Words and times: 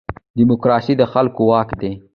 دیموکراسي 0.37 0.93
د 0.97 1.03
خلکو 1.13 1.41
واک 1.49 1.69
دی 1.81 1.91